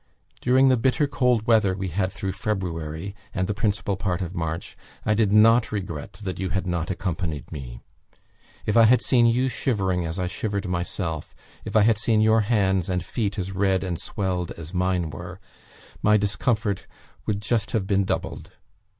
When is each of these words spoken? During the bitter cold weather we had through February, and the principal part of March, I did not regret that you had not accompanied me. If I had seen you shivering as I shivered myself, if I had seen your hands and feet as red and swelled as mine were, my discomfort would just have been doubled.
During 0.41 0.69
the 0.69 0.77
bitter 0.77 1.05
cold 1.05 1.45
weather 1.45 1.75
we 1.75 1.89
had 1.89 2.11
through 2.11 2.31
February, 2.31 3.15
and 3.35 3.45
the 3.47 3.53
principal 3.53 3.95
part 3.95 4.19
of 4.19 4.33
March, 4.33 4.75
I 5.05 5.13
did 5.13 5.31
not 5.31 5.71
regret 5.71 6.13
that 6.23 6.39
you 6.39 6.49
had 6.49 6.65
not 6.65 6.89
accompanied 6.89 7.51
me. 7.51 7.81
If 8.65 8.75
I 8.75 8.85
had 8.85 9.03
seen 9.03 9.27
you 9.27 9.47
shivering 9.47 10.03
as 10.07 10.17
I 10.17 10.25
shivered 10.25 10.67
myself, 10.67 11.35
if 11.65 11.75
I 11.75 11.83
had 11.83 11.99
seen 11.99 12.19
your 12.19 12.41
hands 12.41 12.89
and 12.89 13.05
feet 13.05 13.37
as 13.37 13.51
red 13.51 13.83
and 13.83 14.01
swelled 14.01 14.49
as 14.53 14.73
mine 14.73 15.11
were, 15.11 15.39
my 16.01 16.17
discomfort 16.17 16.87
would 17.27 17.39
just 17.39 17.69
have 17.69 17.85
been 17.85 18.03
doubled. 18.03 18.49